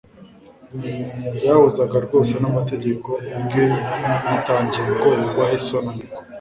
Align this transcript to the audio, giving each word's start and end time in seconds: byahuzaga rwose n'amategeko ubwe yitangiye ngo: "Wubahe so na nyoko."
byahuzaga 1.35 1.95
rwose 2.05 2.33
n'amategeko 2.41 3.09
ubwe 3.37 3.63
yitangiye 4.27 4.89
ngo: 4.95 5.07
"Wubahe 5.23 5.57
so 5.67 5.77
na 5.85 5.91
nyoko." 5.97 6.19